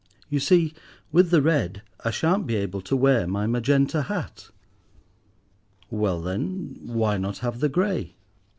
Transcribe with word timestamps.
You 0.29 0.39
see, 0.39 0.73
with 1.11 1.29
the 1.29 1.43
red 1.43 1.83
I 2.03 2.09
shan't 2.09 2.47
be 2.47 2.55
able 2.55 2.81
to 2.81 2.95
wear 2.95 3.27
my 3.27 3.45
magenta 3.45 4.01
hat." 4.01 4.49
"Well 5.91 6.19
then, 6.21 6.79
why 6.81 7.17
not 7.19 7.37
have 7.45 7.59
the 7.59 7.69
grey?" 7.69 8.15